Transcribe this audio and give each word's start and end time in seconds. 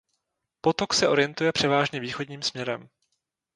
Potok 0.61 0.93
se 0.93 1.07
orientuje 1.07 1.51
převážně 1.51 1.99
východním 1.99 2.41
směrem. 2.41 2.89